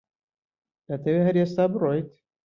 دەتەوێت 0.87 1.23
هەر 1.27 1.35
ئێستا 1.39 1.63
بڕۆیت؟ 1.73 2.09